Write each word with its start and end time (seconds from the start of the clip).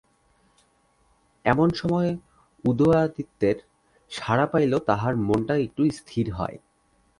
এমন 1.45 1.69
সময়ে 1.73 2.11
উদয়াদিত্যের 2.63 3.57
সাড়া 4.11 4.45
পাইলেও 4.45 4.79
তাঁহার 4.79 5.13
মনটা 5.27 5.55
একটু 5.57 5.81
স্থির 5.91 6.25
হয়। 6.33 6.57